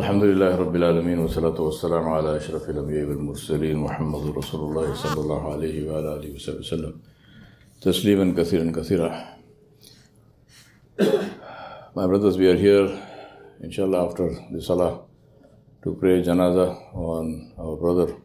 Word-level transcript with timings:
الحمد 0.00 0.23
لله 0.23 0.55
رب 0.55 0.75
العالمين 0.75 1.19
والصلاة 1.19 1.61
والسلام 1.61 2.09
على 2.09 2.37
أشرف 2.37 2.69
الأنبياء 2.69 3.05
والمرسلين 3.09 3.77
محمد 3.77 4.37
رسول 4.37 4.61
الله 4.69 4.93
صلى 4.93 5.21
الله 5.21 5.53
عليه 5.53 5.91
وعلى 5.91 6.15
آله 6.15 6.35
وصحبه 6.35 6.59
وسلم 6.59 6.93
تسليما 7.81 8.33
كثيرا 8.37 8.71
كثيرا 8.71 9.09
My 11.95 12.07
brothers, 12.07 12.37
we 12.37 12.47
are 12.47 12.55
here, 12.55 12.87
inshallah, 13.61 14.05
after 14.07 14.29
the 14.51 14.61
Salah 14.61 15.01
to 15.83 15.93
pray 15.95 16.21
janaza 16.23 16.77
on 16.95 17.51
our 17.57 17.75
brother 17.75 18.15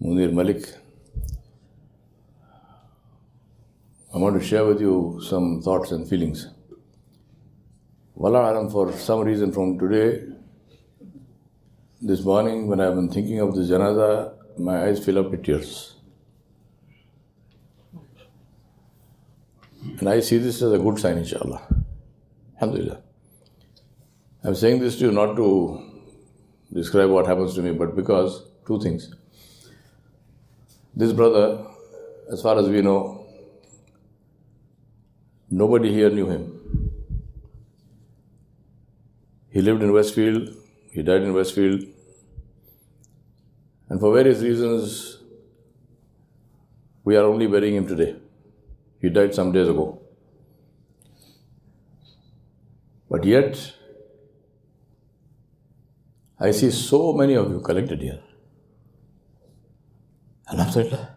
Munir 0.00 0.32
Malik. 0.32 0.64
I 4.14 4.18
want 4.18 4.40
to 4.40 4.46
share 4.46 4.64
with 4.64 4.80
you 4.80 5.20
some 5.28 5.60
thoughts 5.62 5.90
and 5.90 6.08
feelings. 6.08 6.48
Wallah 8.14 8.52
alam, 8.52 8.70
for 8.70 8.92
some 8.92 9.20
reason 9.20 9.52
from 9.52 9.78
today, 9.78 10.32
this 12.04 12.24
morning 12.24 12.66
when 12.66 12.80
I've 12.80 12.96
been 12.96 13.08
thinking 13.08 13.38
of 13.38 13.54
the 13.54 13.62
janaza, 13.62 14.34
my 14.58 14.86
eyes 14.86 15.04
fill 15.04 15.20
up 15.20 15.30
with 15.30 15.44
tears. 15.44 15.94
And 20.00 20.08
I 20.08 20.18
see 20.18 20.38
this 20.38 20.60
as 20.62 20.72
a 20.72 20.78
good 20.78 20.98
sign, 20.98 21.18
inshallah. 21.18 21.62
Alhamdulillah. 22.56 23.00
I'm 24.42 24.56
saying 24.56 24.80
this 24.80 24.98
to 24.98 25.04
you 25.06 25.12
not 25.12 25.36
to 25.36 25.80
describe 26.72 27.08
what 27.10 27.28
happens 27.28 27.54
to 27.54 27.62
me, 27.62 27.70
but 27.70 27.94
because 27.94 28.50
two 28.66 28.80
things. 28.80 29.14
This 30.96 31.12
brother, 31.12 31.64
as 32.32 32.42
far 32.42 32.58
as 32.58 32.68
we 32.68 32.82
know, 32.82 33.26
nobody 35.50 35.92
here 35.92 36.10
knew 36.10 36.26
him. 36.26 36.90
He 39.50 39.62
lived 39.62 39.82
in 39.82 39.92
Westfield, 39.92 40.56
he 40.92 41.02
died 41.02 41.22
in 41.22 41.32
Westfield, 41.32 41.84
and 43.88 43.98
for 43.98 44.14
various 44.14 44.40
reasons, 44.40 45.18
we 47.04 47.16
are 47.16 47.24
only 47.24 47.46
burying 47.46 47.76
him 47.76 47.86
today. 47.86 48.16
He 49.00 49.08
died 49.08 49.34
some 49.34 49.52
days 49.52 49.68
ago. 49.68 50.00
But 53.10 53.24
yet, 53.24 53.74
I 56.38 56.50
see 56.50 56.70
so 56.70 57.12
many 57.14 57.34
of 57.34 57.50
you 57.50 57.60
collected 57.60 58.00
here. 58.00 58.20
Alhamdulillah. 60.50 61.16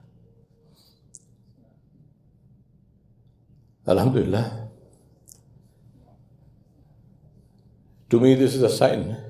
Alhamdulillah. 3.88 4.70
To 8.10 8.20
me, 8.20 8.36
this 8.36 8.56
is 8.56 8.62
a 8.62 8.70
sign 8.70 9.25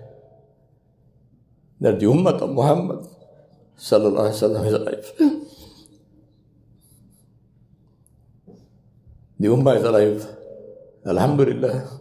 that 1.86 2.00
the 2.00 2.08
Ummah 2.08 2.42
of 2.42 2.50
Muhammad 2.50 3.02
sallallahu 3.78 4.30
wasallam 4.34 4.66
is 4.66 4.74
alive. 4.74 5.08
The 9.40 9.50
Ummah 9.56 9.76
is 9.78 9.84
alive. 9.84 10.26
Alhamdulillah. 11.06 12.00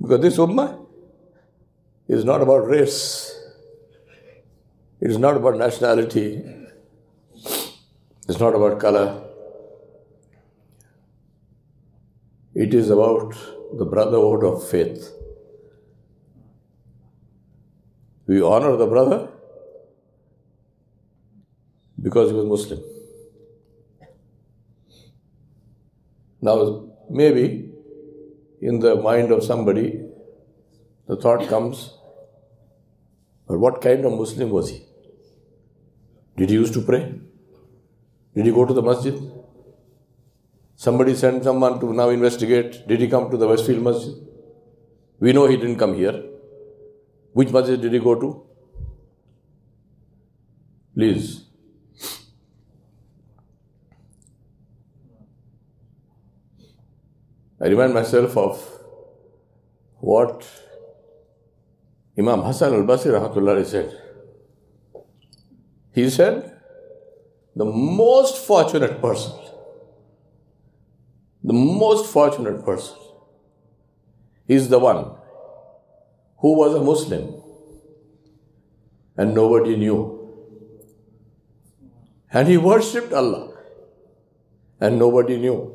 Because 0.00 0.20
this 0.20 0.36
Ummah 0.36 0.68
is 2.06 2.24
not 2.24 2.40
about 2.40 2.68
race. 2.68 3.34
It 5.00 5.10
is 5.10 5.18
not 5.18 5.36
about 5.36 5.56
nationality. 5.56 6.28
It's 8.28 8.38
not 8.38 8.54
about 8.54 8.78
color. 8.78 9.24
It 12.54 12.72
is 12.74 12.90
about 12.90 13.34
the 13.76 13.84
brotherhood 13.84 14.44
of 14.44 14.68
faith. 14.68 15.10
We 18.26 18.40
honor 18.40 18.76
the 18.76 18.86
brother 18.86 19.28
because 22.00 22.30
he 22.30 22.36
was 22.36 22.46
Muslim. 22.46 22.80
Now, 26.40 26.88
maybe 27.08 27.70
in 28.60 28.80
the 28.80 28.96
mind 28.96 29.30
of 29.30 29.44
somebody, 29.44 30.02
the 31.06 31.16
thought 31.16 31.48
comes, 31.48 31.92
but 33.46 33.58
what 33.58 33.80
kind 33.80 34.04
of 34.04 34.12
Muslim 34.12 34.50
was 34.50 34.70
he? 34.70 34.82
Did 36.36 36.50
he 36.50 36.56
used 36.56 36.74
to 36.74 36.82
pray? 36.82 37.20
Did 38.34 38.46
he 38.46 38.52
go 38.52 38.64
to 38.64 38.72
the 38.72 38.82
masjid? 38.82 39.14
Somebody 40.74 41.14
sent 41.14 41.44
someone 41.44 41.78
to 41.80 41.92
now 41.92 42.08
investigate. 42.08 42.88
Did 42.88 43.00
he 43.00 43.08
come 43.08 43.30
to 43.30 43.36
the 43.36 43.46
Westfield 43.46 43.82
Masjid? 43.82 44.14
We 45.20 45.32
know 45.32 45.46
he 45.46 45.56
didn't 45.56 45.76
come 45.76 45.94
here. 45.94 46.24
Which 47.32 47.50
masjid 47.50 47.80
did 47.80 47.92
he 47.92 47.98
go 47.98 48.14
to? 48.14 48.46
Please. 50.94 51.44
I 57.60 57.68
remind 57.68 57.94
myself 57.94 58.36
of 58.36 58.68
what 60.00 60.46
Imam 62.18 62.42
Hassan 62.42 62.74
al 62.74 62.82
Basri 62.82 63.12
Rahmatullah 63.12 63.64
said. 63.64 63.98
He 65.94 66.10
said, 66.10 66.58
the 67.54 67.64
most 67.64 68.44
fortunate 68.46 69.00
person, 69.00 69.32
the 71.44 71.52
most 71.52 72.12
fortunate 72.12 72.64
person 72.64 72.96
is 74.48 74.68
the 74.68 74.78
one 74.78 75.21
who 76.42 76.54
was 76.58 76.74
a 76.74 76.82
Muslim 76.82 77.26
and 79.16 79.32
nobody 79.32 79.76
knew. 79.76 79.98
And 82.32 82.48
he 82.48 82.56
worshipped 82.56 83.12
Allah 83.12 83.54
and 84.80 84.98
nobody 84.98 85.36
knew. 85.38 85.74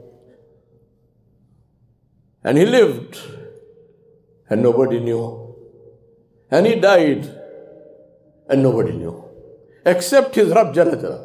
And 2.44 2.58
he 2.58 2.66
lived 2.66 3.18
and 4.50 4.62
nobody 4.62 5.00
knew. 5.00 5.22
And 6.52 6.68
he 6.68 6.76
died 6.76 7.30
and 8.50 8.62
nobody 8.62 8.92
knew. 8.92 9.24
Except 9.86 10.36
his 10.36 10.50
Rabb 10.50 10.74
Jalla. 10.74 11.24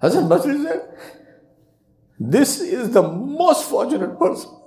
Hassan 0.00 0.30
Basri 0.30 0.62
said, 0.64 0.80
This 2.18 2.60
is 2.60 2.90
the 2.90 3.02
most 3.02 3.68
fortunate 3.68 4.18
person 4.18 4.59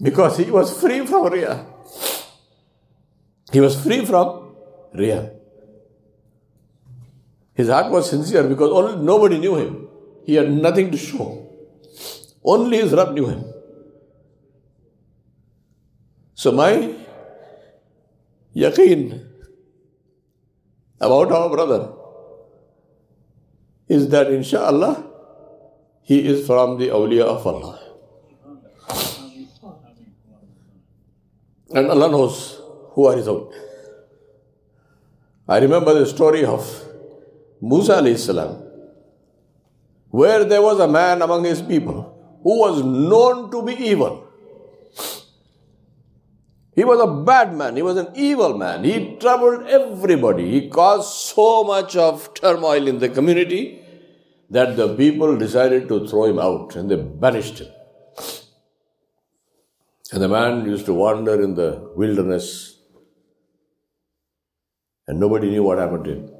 because 0.00 0.38
he 0.38 0.50
was 0.50 0.78
free 0.80 1.04
from 1.06 1.30
Riyah. 1.30 1.66
He 3.52 3.60
was 3.60 3.80
free 3.80 4.04
from 4.04 4.54
Riyah. 4.94 5.32
His 7.54 7.68
heart 7.68 7.90
was 7.90 8.10
sincere 8.10 8.42
because 8.44 8.70
only, 8.70 9.04
nobody 9.04 9.38
knew 9.38 9.54
him. 9.56 9.88
He 10.24 10.34
had 10.34 10.50
nothing 10.50 10.90
to 10.90 10.96
show. 10.96 11.48
Only 12.44 12.78
his 12.78 12.92
Rabb 12.92 13.14
knew 13.14 13.26
him. 13.26 13.44
So 16.34 16.52
my 16.52 16.94
yaqeen 18.54 19.26
about 21.00 21.30
our 21.32 21.48
brother 21.48 21.92
is 23.88 24.08
that 24.08 24.30
inshallah 24.30 25.06
he 26.02 26.26
is 26.26 26.46
from 26.46 26.78
the 26.78 26.88
awliya 26.88 27.22
of 27.22 27.46
Allah. 27.46 27.73
And 31.74 31.90
Allah 31.90 32.08
knows 32.08 32.60
who 32.92 33.06
are 33.06 33.16
his 33.16 33.26
own. 33.28 33.52
I 35.48 35.58
remember 35.58 35.92
the 35.92 36.06
story 36.06 36.44
of 36.44 36.64
Musa 37.60 38.16
salam, 38.16 38.62
where 40.10 40.44
there 40.44 40.62
was 40.62 40.78
a 40.78 40.86
man 40.86 41.20
among 41.20 41.44
his 41.44 41.60
people 41.60 42.38
who 42.44 42.60
was 42.60 42.82
known 42.82 43.50
to 43.50 43.62
be 43.62 43.74
evil. 43.74 44.24
He 46.76 46.84
was 46.84 47.00
a 47.00 47.06
bad 47.06 47.56
man. 47.56 47.76
He 47.76 47.82
was 47.82 47.96
an 47.96 48.08
evil 48.14 48.56
man. 48.56 48.84
He 48.84 49.16
troubled 49.16 49.66
everybody. 49.66 50.50
He 50.50 50.68
caused 50.68 51.12
so 51.12 51.64
much 51.64 51.96
of 51.96 52.34
turmoil 52.34 52.88
in 52.88 52.98
the 52.98 53.08
community 53.08 53.80
that 54.50 54.76
the 54.76 54.94
people 54.94 55.36
decided 55.36 55.88
to 55.88 56.06
throw 56.06 56.24
him 56.24 56.38
out 56.38 56.76
and 56.76 56.90
they 56.90 56.96
banished 56.96 57.60
him. 57.60 57.68
And 60.14 60.22
the 60.22 60.28
man 60.28 60.64
used 60.64 60.86
to 60.86 60.94
wander 60.94 61.42
in 61.42 61.56
the 61.56 61.90
wilderness 61.96 62.78
and 65.08 65.18
nobody 65.18 65.50
knew 65.50 65.64
what 65.64 65.78
happened 65.78 66.04
to 66.04 66.10
him. 66.12 66.30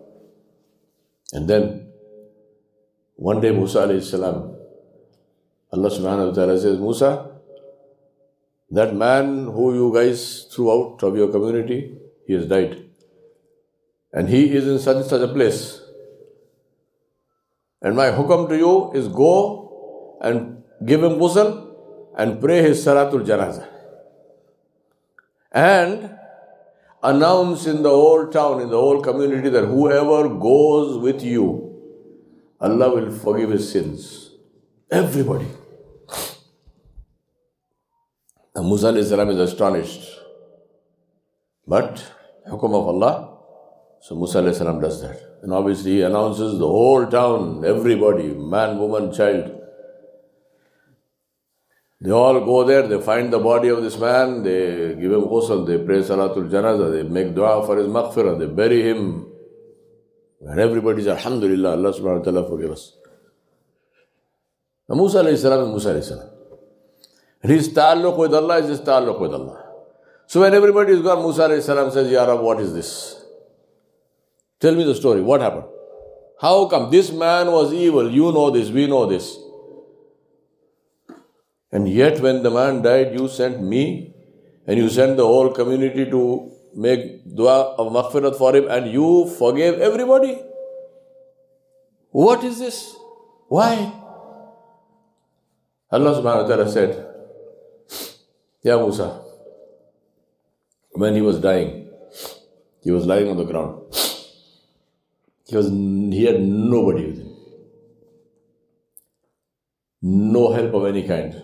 And 1.32 1.50
then 1.50 1.88
one 3.16 3.40
day 3.40 3.50
Musa 3.50 3.78
alayhi 3.78 4.04
salam, 4.04 4.54
Allah 5.72 5.90
subhanahu 5.90 6.28
wa 6.28 6.34
ta'ala 6.34 6.60
says, 6.60 6.78
Musa, 6.78 7.32
that 8.70 8.94
man 8.94 9.46
who 9.46 9.74
you 9.74 9.92
guys 9.92 10.44
threw 10.52 10.70
out 10.70 11.02
of 11.02 11.16
your 11.16 11.32
community, 11.32 11.98
he 12.28 12.34
has 12.34 12.46
died. 12.46 12.80
And 14.12 14.28
he 14.28 14.54
is 14.54 14.68
in 14.68 14.78
such 14.78 14.98
and 14.98 15.04
such 15.06 15.28
a 15.28 15.32
place. 15.34 15.80
And 17.82 17.96
my 17.96 18.10
hukam 18.10 18.48
to 18.50 18.56
you 18.56 18.92
is 18.92 19.08
go 19.08 20.16
and 20.22 20.62
give 20.86 21.02
him 21.02 21.14
ghusl 21.14 21.63
and 22.16 22.40
pray 22.40 22.62
his 22.62 22.84
Salatul 22.84 23.24
Janazah. 23.26 23.68
and 25.52 26.10
announce 27.02 27.66
in 27.66 27.82
the 27.82 27.90
whole 27.90 28.26
town, 28.26 28.60
in 28.60 28.70
the 28.70 28.76
whole 28.76 29.00
community 29.00 29.48
that 29.50 29.64
whoever 29.66 30.28
goes 30.28 30.98
with 30.98 31.22
you, 31.22 31.70
Allah 32.60 32.94
will 32.94 33.10
forgive 33.12 33.50
his 33.50 33.70
sins. 33.70 34.30
Everybody. 34.90 35.46
And 38.54 38.66
Musa 38.66 38.88
is 38.88 39.12
astonished. 39.12 40.08
But, 41.66 42.12
hukum 42.48 42.74
of 42.74 42.88
Allah, 42.88 43.38
so 44.00 44.14
Musa 44.14 44.42
does 44.42 45.02
that. 45.02 45.38
And 45.42 45.52
obviously 45.52 45.92
he 45.92 46.02
announces 46.02 46.58
the 46.58 46.66
whole 46.66 47.06
town, 47.06 47.64
everybody, 47.64 48.28
man, 48.28 48.78
woman, 48.78 49.12
child. 49.12 49.60
They 52.04 52.10
all 52.10 52.38
go 52.44 52.64
there, 52.64 52.86
they 52.86 53.00
find 53.00 53.32
the 53.32 53.38
body 53.38 53.68
of 53.68 53.82
this 53.82 53.98
man, 53.98 54.42
they 54.42 54.94
give 54.94 55.10
him 55.10 55.22
ghusl, 55.22 55.66
they 55.66 55.78
pray 55.78 56.00
Salatul 56.00 56.50
Janazah, 56.50 56.92
they 56.92 57.02
make 57.02 57.34
dua 57.34 57.64
for 57.64 57.78
his 57.78 57.86
maghfirah, 57.86 58.38
they 58.38 58.46
bury 58.46 58.82
him. 58.82 59.26
And 60.46 60.98
says, 60.98 61.06
Alhamdulillah, 61.06 61.70
Allah 61.70 61.92
subhanahu 61.94 62.18
wa 62.18 62.24
ta'ala 62.24 62.46
forgive 62.46 62.72
us. 62.72 62.92
Now 64.86 64.96
Musa 64.96 65.22
alayhi 65.22 65.38
salam 65.38 65.62
is 65.62 65.68
Musa 65.70 65.94
alayhi 65.94 66.04
salam. 66.04 66.28
And 67.42 67.52
his 67.52 67.70
ta'alluq 67.70 68.18
with 68.18 68.34
Allah 68.34 68.58
is 68.58 68.68
his 68.68 68.80
ta'alluq 68.80 69.18
with 69.18 69.32
Allah. 69.32 69.64
So 70.26 70.42
when 70.42 70.52
everybody 70.52 70.92
is 70.92 71.00
gone, 71.00 71.22
Musa 71.22 71.48
alayhi 71.48 71.62
salam 71.62 71.90
says, 71.90 72.10
Ya 72.10 72.26
Rab, 72.26 72.42
what 72.42 72.60
is 72.60 72.74
this? 72.74 73.24
Tell 74.60 74.74
me 74.74 74.84
the 74.84 74.94
story. 74.94 75.22
What 75.22 75.40
happened? 75.40 75.64
How 76.38 76.66
come 76.66 76.90
this 76.90 77.10
man 77.10 77.50
was 77.50 77.72
evil? 77.72 78.10
You 78.10 78.30
know 78.30 78.50
this, 78.50 78.68
we 78.68 78.86
know 78.86 79.06
this. 79.06 79.38
And 81.74 81.88
yet, 81.88 82.20
when 82.20 82.44
the 82.44 82.50
man 82.50 82.82
died, 82.82 83.18
you 83.18 83.26
sent 83.26 83.60
me 83.60 84.14
and 84.64 84.78
you 84.78 84.88
sent 84.88 85.16
the 85.16 85.26
whole 85.26 85.50
community 85.50 86.04
to 86.08 86.52
make 86.74 87.06
dua 87.38 87.74
of 87.82 87.92
maghfirat 87.92 88.36
for 88.38 88.54
him 88.54 88.68
and 88.70 88.92
you 88.92 89.28
forgave 89.38 89.80
everybody. 89.80 90.38
What 92.10 92.44
is 92.44 92.60
this? 92.60 92.94
Why? 93.48 93.72
Allah 95.90 96.12
subhanahu 96.18 96.42
wa 96.42 96.48
ta'ala 96.48 96.70
said, 96.70 96.94
Ya 98.62 98.78
Musa, 98.78 99.08
when 100.92 101.16
he 101.16 101.22
was 101.22 101.40
dying, 101.40 101.90
he 102.82 102.92
was 102.92 103.04
lying 103.04 103.28
on 103.28 103.36
the 103.36 103.44
ground. 103.44 103.82
He 105.46 105.56
was 105.56 105.68
he 105.70 106.24
had 106.24 106.40
nobody 106.40 107.06
with 107.06 107.18
him. 107.18 107.34
No 110.02 110.52
help 110.52 110.72
of 110.74 110.86
any 110.86 111.02
kind. 111.02 111.42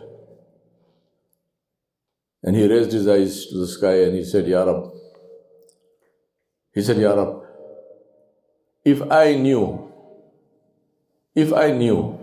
And 2.51 2.59
he 2.59 2.67
raised 2.67 2.91
his 2.91 3.07
eyes 3.07 3.47
to 3.47 3.59
the 3.59 3.67
sky 3.69 3.93
and 4.03 4.17
he 4.17 4.25
said, 4.25 4.45
Ya 4.49 4.65
Rab. 4.65 4.91
He 6.75 6.83
said, 6.83 6.97
Ya 6.97 7.13
Rab, 7.15 7.45
if 8.85 9.03
I 9.09 9.37
knew, 9.37 9.93
if 11.33 11.53
I 11.53 11.71
knew 11.71 12.19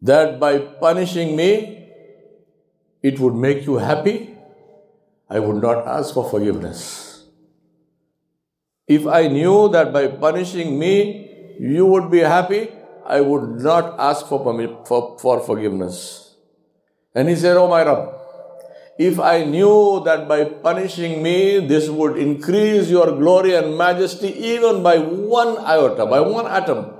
that 0.00 0.40
by 0.40 0.56
punishing 0.86 1.36
me, 1.36 1.90
it 3.02 3.20
would 3.20 3.34
make 3.34 3.66
you 3.66 3.76
happy, 3.76 4.34
I 5.28 5.38
would 5.38 5.60
not 5.60 5.86
ask 5.86 6.14
for 6.14 6.24
forgiveness. 6.30 7.26
If 8.86 9.06
I 9.06 9.28
knew 9.28 9.68
that 9.68 9.92
by 9.92 10.06
punishing 10.06 10.78
me, 10.78 11.58
you 11.60 11.84
would 11.84 12.10
be 12.10 12.20
happy, 12.20 12.70
I 13.04 13.20
would 13.20 13.60
not 13.60 14.00
ask 14.00 14.26
for, 14.26 14.40
for, 14.86 15.18
for 15.18 15.40
forgiveness. 15.40 16.36
And 17.14 17.28
he 17.28 17.36
said, 17.36 17.58
Oh 17.58 17.68
my 17.68 17.84
Rabb, 17.84 18.17
if 18.98 19.20
I 19.20 19.44
knew 19.44 20.02
that 20.04 20.26
by 20.26 20.44
punishing 20.44 21.22
me, 21.22 21.64
this 21.64 21.88
would 21.88 22.18
increase 22.18 22.90
your 22.90 23.12
glory 23.16 23.54
and 23.54 23.78
majesty 23.78 24.28
even 24.36 24.82
by 24.82 24.98
one 24.98 25.56
iota, 25.58 26.04
by 26.04 26.20
one 26.20 26.48
atom, 26.48 26.94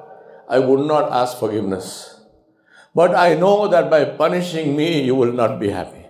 I 0.48 0.60
would 0.60 0.86
not 0.86 1.10
ask 1.10 1.38
forgiveness. 1.38 2.20
But 2.94 3.16
I 3.16 3.34
know 3.34 3.66
that 3.66 3.90
by 3.90 4.04
punishing 4.04 4.76
me, 4.76 5.02
you 5.02 5.16
will 5.16 5.32
not 5.32 5.58
be 5.58 5.70
happy. 5.70 6.06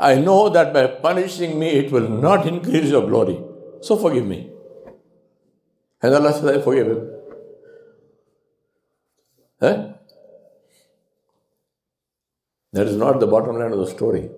I 0.00 0.16
know 0.16 0.48
that 0.48 0.72
by 0.72 0.86
punishing 0.88 1.56
me, 1.58 1.70
it 1.70 1.92
will 1.92 2.08
not 2.08 2.46
increase 2.46 2.90
your 2.90 3.06
glory. 3.06 3.40
So 3.80 3.96
forgive 3.96 4.26
me. 4.26 4.50
And 6.02 6.14
Allah 6.14 6.32
said, 6.32 6.58
I 6.58 6.62
forgive 6.62 6.86
him. 6.88 7.10
Huh? 9.60 9.92
That 12.72 12.86
is 12.88 12.96
not 12.96 13.20
the 13.20 13.26
bottom 13.26 13.56
line 13.56 13.72
of 13.72 13.78
the 13.78 13.86
story. 13.86 14.30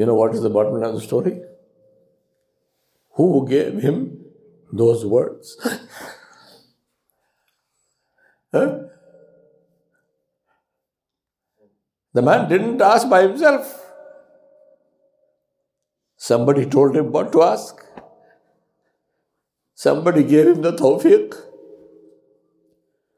You 0.00 0.06
know 0.06 0.14
what 0.14 0.34
is 0.34 0.40
the 0.40 0.48
bottom 0.48 0.76
line 0.80 0.84
of 0.84 0.94
the 0.94 1.00
story? 1.06 1.42
Who 3.16 3.46
gave 3.46 3.82
him 3.82 3.96
those 4.72 5.04
words? 5.04 5.58
huh? 8.54 8.78
The 12.14 12.22
man 12.22 12.48
didn't 12.48 12.80
ask 12.80 13.10
by 13.10 13.20
himself. 13.24 13.76
Somebody 16.16 16.64
told 16.64 16.96
him 16.96 17.12
what 17.12 17.30
to 17.32 17.42
ask. 17.42 17.84
Somebody 19.74 20.24
gave 20.24 20.46
him 20.46 20.62
the 20.62 20.72
tawfiq. 20.72 21.34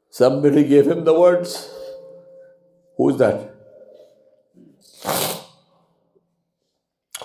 Somebody 0.09 0.65
gave 0.65 0.85
him 0.85 1.05
the 1.05 1.17
words. 1.17 1.55
Who 2.97 3.09
is 3.11 3.17
that? 3.19 3.52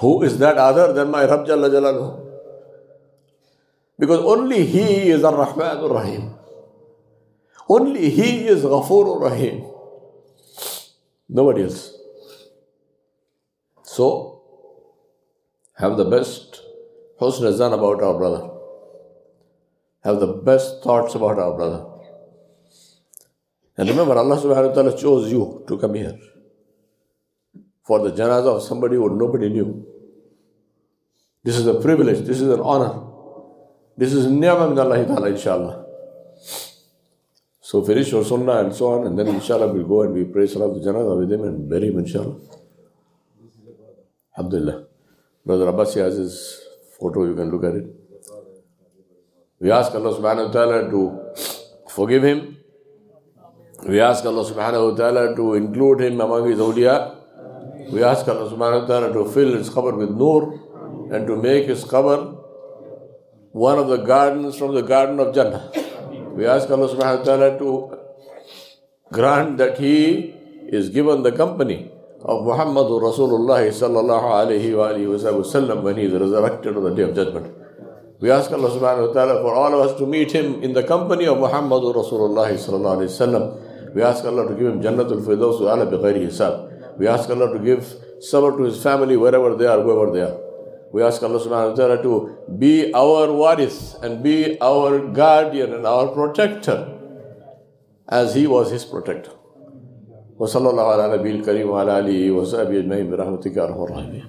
Who 0.00 0.22
is 0.22 0.38
that 0.38 0.56
other 0.56 0.92
than 0.92 1.10
my 1.10 1.24
Rabb 1.24 1.46
Jalla 1.46 1.68
Jalaluhu? 1.68 2.26
Because 3.98 4.20
only 4.20 4.64
He 4.64 5.10
is 5.10 5.24
Ar-Rahman 5.24 5.78
Ar-Rahim. 5.78 6.34
Only 7.68 8.10
He 8.10 8.46
is 8.46 8.62
Ghafoor 8.62 9.20
Rahim. 9.20 9.66
Nobody 11.28 11.64
else. 11.64 11.94
So, 13.82 14.42
have 15.74 15.96
the 15.96 16.04
best 16.04 16.62
husn 17.20 17.52
zan 17.52 17.72
about 17.72 18.00
our 18.02 18.16
brother. 18.16 18.50
Have 20.04 20.20
the 20.20 20.28
best 20.28 20.82
thoughts 20.82 21.16
about 21.16 21.38
our 21.38 21.54
brother. 21.56 21.84
And 23.76 23.88
remember, 23.88 24.16
Allah 24.16 24.36
subhanahu 24.36 24.68
wa 24.68 24.74
ta'ala 24.74 24.96
chose 24.96 25.30
you 25.30 25.64
to 25.66 25.76
come 25.76 25.94
here 25.94 26.18
for 27.88 27.99
the 28.00 28.11
janazah 28.12 28.56
of 28.56 28.62
somebody 28.62 28.96
who 28.96 29.08
nobody 29.17 29.49
knew. 29.49 29.69
This 31.43 31.56
is 31.56 31.67
a 31.67 31.81
privilege, 31.81 32.19
this 32.27 32.43
is 32.43 32.51
an 32.51 32.60
honor. 32.60 32.93
This 33.96 34.12
is 34.12 34.27
ni'mah 34.27 34.69
min 34.69 34.79
Allah 34.79 35.06
ta'ala, 35.06 35.31
inshallah. 35.31 35.86
So 37.62 37.82
finish 37.82 38.12
your 38.12 38.24
sunnah 38.27 38.58
and 38.60 38.74
so 38.74 38.93
on, 38.93 39.06
and 39.06 39.19
then 39.19 39.29
inshallah 39.29 39.72
we'll 39.72 39.89
go 39.89 40.03
and 40.03 40.12
we 40.12 40.24
pray 40.24 40.46
salat 40.46 40.77
janazah 40.84 41.19
with 41.19 41.32
him 41.32 41.44
and 41.44 41.67
bury 41.67 41.89
him, 41.89 41.98
inshallah. 41.98 42.36
Alhamdulillah. 44.36 44.84
Brother 45.46 45.72
Abbasi 45.72 46.05
has 46.05 46.17
his 46.17 46.60
photo, 47.01 47.24
you 47.24 47.34
can 47.34 47.51
look 47.51 47.65
at 47.65 47.74
it. 47.74 47.86
We 49.60 49.70
ask 49.70 49.94
Allah 49.94 50.15
subhanahu 50.15 50.48
wa 50.48 50.53
ta'ala 50.53 50.91
to 50.91 51.01
forgive 51.89 52.22
him. 52.22 52.58
We 53.89 53.98
ask 53.98 54.24
Allah 54.27 54.44
subhanahu 54.44 54.91
wa 54.91 54.96
ta'ala 54.96 55.36
to 55.36 55.55
include 55.55 56.03
him 56.03 56.20
among 56.20 56.51
his 56.51 56.58
awliya. 56.58 57.18
We 57.90 58.02
ask 58.02 58.28
Allah 58.28 58.50
subhanahu 58.50 58.82
wa 58.82 58.86
ta'ala 58.86 59.12
to 59.14 59.24
fill 59.32 59.56
his 59.56 59.70
qabr 59.70 59.96
with 59.96 60.10
nur 60.10 60.60
and 61.10 61.26
to 61.26 61.36
make 61.36 61.64
his 61.66 61.84
qabr 61.84 62.36
one 63.52 63.78
of 63.78 63.88
the 63.88 63.96
gardens 63.96 64.56
from 64.58 64.74
the 64.74 64.82
garden 64.82 65.18
of 65.20 65.34
Jannah. 65.34 65.72
We 66.36 66.44
ask 66.46 66.68
Allah 66.70 66.88
subhanahu 66.88 67.18
wa 67.20 67.24
ta'ala 67.24 67.58
to 67.58 67.96
grant 69.10 69.56
that 69.56 69.78
he 69.78 70.34
is 70.68 70.90
given 70.90 71.22
the 71.22 71.32
company 71.32 71.90
of 72.20 72.44
Muhammad 72.44 72.86
Rasulullah 72.86 73.64
sallallahu 73.72 74.36
alayhi 74.36 74.76
wa 74.76 74.92
wasallam 74.92 75.82
when 75.82 75.96
he 75.96 76.04
is 76.04 76.12
resurrected 76.12 76.76
on 76.76 76.84
the 76.84 76.94
day 76.94 77.02
of 77.02 77.14
judgment. 77.14 77.54
We 78.20 78.30
ask 78.30 78.52
Allah 78.52 78.68
subhanahu 78.68 79.08
wa 79.08 79.12
ta'ala 79.14 79.40
for 79.40 79.54
all 79.54 79.72
of 79.80 79.88
us 79.88 79.98
to 79.98 80.06
meet 80.06 80.32
him 80.32 80.62
in 80.62 80.74
the 80.74 80.82
company 80.82 81.26
of 81.26 81.38
Muhammad 81.38 81.82
Rasulullah 81.84 82.52
sallallahu 82.52 83.00
alayhi 83.00 83.16
wasallam. 83.16 83.94
We 83.94 84.02
ask 84.02 84.24
Allah 84.26 84.46
to 84.48 84.54
give 84.54 84.66
him 84.66 84.82
Jannatul 84.82 85.24
Firdaus 85.24 85.60
ala 85.62 85.86
bighayri 85.86 86.26
hisab. 86.28 86.68
We 86.97 87.07
ask 87.07 87.30
Allah 87.30 87.52
to 87.54 87.59
give 87.59 87.83
sabr 88.31 88.57
to 88.57 88.63
his 88.63 88.81
family 88.81 89.18
wherever 89.18 89.56
they 89.56 89.66
are, 89.66 89.81
whoever 89.81 90.11
they 90.11 90.21
are. 90.21 90.37
We 90.92 91.02
ask 91.02 91.23
Allah 91.23 91.40
subhanahu 91.40 91.71
wa 91.71 91.75
ta'ala 91.75 92.04
to 92.04 92.37
be 92.57 92.94
our 92.94 93.31
waris 93.33 93.95
and 94.02 94.21
be 94.21 94.59
our 94.61 94.99
guardian 95.21 95.73
and 95.73 95.87
our 95.87 96.07
protector 96.09 96.99
as 98.07 98.35
he 98.35 98.45
was 98.47 98.69
his 98.71 98.85
protector. 98.85 99.31
وصلى 100.40 100.69
الله 100.69 100.83
على 100.83 101.18
نبي 101.18 101.31
الكريم 101.31 101.69
وعلى 101.69 101.99
اله 101.99 102.31
وصحبه 102.31 102.80
اجمعين 102.80 103.09
برحمتك 103.09 103.57
ارحم 103.57 103.83
الراحمين 103.83 104.25